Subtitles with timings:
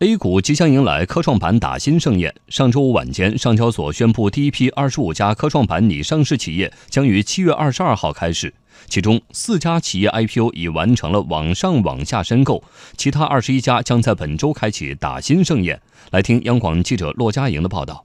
[0.00, 2.34] A 股即将迎来科创板打新盛宴。
[2.48, 8.52] 上周五晚间，上交所宣布，第一批二十五家科创板拟上市企业将于七月二十二号开始，
[8.88, 12.64] 其中四家企业 IPO 已完成了网上网下申购，
[12.96, 15.80] 其他二十一家将在本周开启打新盛宴。
[16.10, 18.04] 来听央广记者骆佳莹的报道。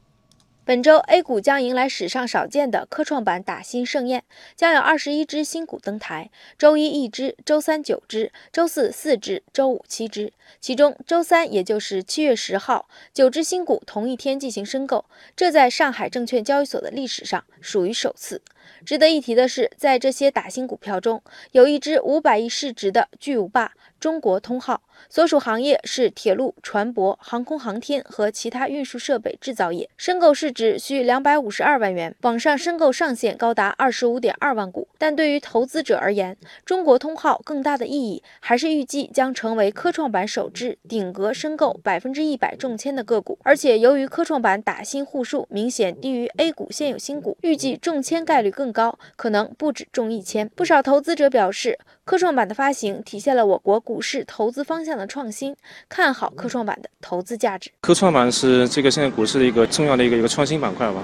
[0.70, 4.24] 本周 A 股将迎来史上少见的科创板打新盛宴，
[4.56, 6.30] 将有二十一只新股登台，
[6.60, 10.32] 周一一只，周三九只，周四四只，周五七只。
[10.62, 18.44] 其中周三，也就是七月十号，九只新股同一天进行申购，这在上海证券交易所的历史上属于首次。
[18.86, 34.88] 值得一提的是，在这些打新股票中，有一只五百亿市值的巨无霸——中国通号，所属行业是铁路、船舶、航空航天和其他运输设备制造业，申购市值需两百五十二万元，网上申购上限高达二十五点二万股。
[34.98, 48.70] 但对于投资者而言，中国通号更大的意义还是预计将成为科创板首支顶格申购百分之一百中签的个股，而且由于科创板打新户数明显低于 A 股现有新股，预计中签概率更。
[48.72, 50.48] 高可能不止中一千。
[50.50, 51.80] 不少投资者表示，
[52.10, 55.56] 科创板的发行体现了我国股市投资方向的创新，
[55.88, 57.70] 看好科创板的投资价值。
[57.82, 61.04] 科创板是这个现在股市的一个重要的一个一个创新板块吧。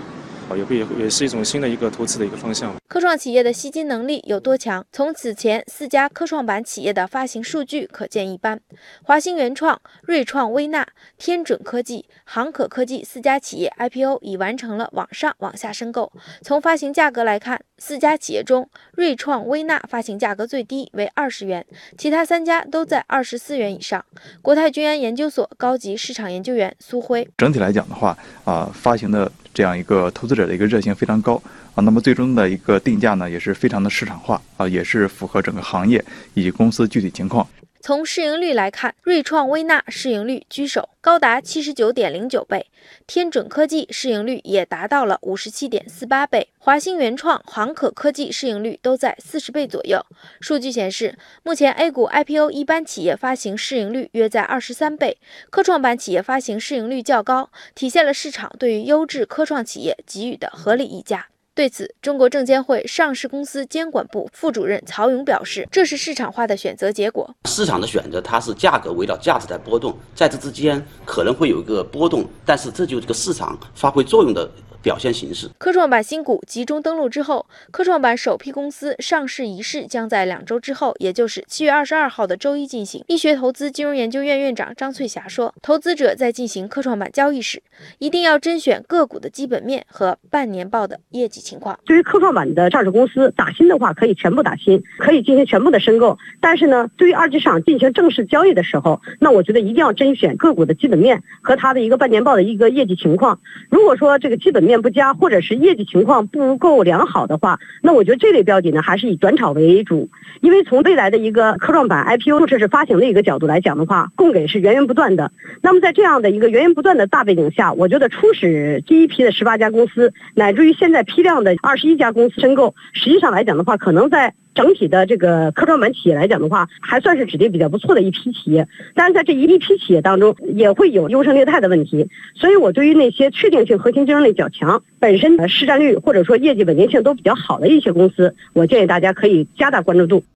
[0.55, 2.73] 也会也是一种新的一个投资的一个方向。
[2.87, 4.85] 科创企业的吸金能力有多强？
[4.91, 8.61] 从此前四家科创板企业的发行数据可见一斑。
[9.01, 16.11] 华兴原创、瑞创微纳、天准科技、航可科技四家企业 IPO 已完成了网上网下申购。
[16.43, 21.65] 从发行价格来看，四家企业中，瑞创微纳发行价格最低为二十元，
[21.97, 24.05] 其他三家都在二十四元以上。
[24.43, 29.31] 国泰君安研究所高级市场研究员苏辉：整体来讲的话，啊，发行的。
[29.55, 31.41] 这样一个投资者的一个热情非常高
[31.75, 36.05] 啊，那么最终的一个定价呢，也是非常的市场化啊，也是符合整个行业
[36.35, 37.45] 以及公司具体情况。
[37.81, 42.65] 从市盈率来看，瑞创微纳市盈率居首，高达七十九点零九倍；
[43.05, 50.03] 天准科技市盈率也达到了五十七点四八倍；华兴原创、航可科技市盈率都在四十倍左右。
[50.41, 55.17] 数据显示，目前 A 股 IPO 一般企业发行市盈率约在二十三倍，
[55.51, 61.27] 科创板企业发行市盈率较高，体现了市场对于优质科创企业给予的合理溢价。
[61.55, 67.33] 对此，中国证监会上市公司监管部副主任曹勇表示：“这是市场化的选择结果。
[67.45, 74.51] 市场的选择，它是价格围绕价值在波动，在这之间可能会有一个波动，但是这就是这个市场发挥作用的。”
[74.85, 75.49] 表现形式。
[75.57, 83.03] 科创板新股集中登陆之后，科创板首批公司上市仪式将在两周之后，也就是七月二十二号的周一进行。
[83.07, 87.63] 易学投资金融研究院院长张翠霞说：“投资者在进行科创板交易时，
[87.97, 91.79] 一定要甄选个股的基本面和半年报的业绩情况。
[91.83, 96.15] 对于科创板的上市公司打新的话，可以全部打新，可以进行全部的申购。
[96.39, 103.39] 但是呢，对于二级市场进行正式交易的时候，那我觉得一定要甄选个股的基本面和它的一个半年报的一个业绩情况。
[103.71, 110.09] 如果说这个基本面，不佳，或者是业绩情况不够良好的话，那我觉得这类标的呢，还是以短炒为主。
[110.41, 115.31] 因为从未来的一个科创板 IPO 这是发行的一个角度来讲的话，供给是源源不断的。
[115.61, 124.33] 那么在这样的一个源源不断的大背景下，我觉得初始第一批的十八家公司，乃至于现在批量的二十一家公司申购，实际上来讲的话，可能在。
[124.55, 132.09] 整体的这个科创板企业来讲的话，还算是指定比较不错的一批企业，但是在这一批企业当中，也会有优胜劣汰的问题。
[132.33, 140.23] 所以我对于那些确定性核心竞争力较强、本身的市占率或者说业绩稳定性都比较好的一些公司，我建议大家可以加大关注度。